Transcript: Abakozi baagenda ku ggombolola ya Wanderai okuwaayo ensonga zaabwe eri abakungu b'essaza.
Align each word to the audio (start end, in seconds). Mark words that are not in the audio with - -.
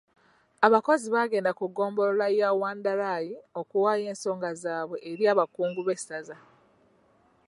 Abakozi 0.65 1.05
baagenda 1.15 1.51
ku 1.59 1.65
ggombolola 1.71 2.25
ya 2.39 2.49
Wanderai 2.61 3.29
okuwaayo 3.59 4.03
ensonga 4.13 4.49
zaabwe 4.61 4.97
eri 5.09 5.23
abakungu 5.33 5.81
b'essaza. 5.87 6.35